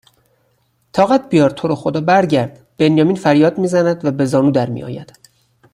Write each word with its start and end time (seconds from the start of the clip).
طاقت 0.93 1.29
بیار 1.31 1.49
تورو 1.51 1.75
خدا 1.75 2.01
برگرد 2.01 2.67
بنیامین 2.77 3.15
فریاد 3.15 3.57
میزند 3.57 4.05
و 4.05 4.11
به 4.11 4.25
زانو 4.25 4.51
درمیآید 4.51 5.19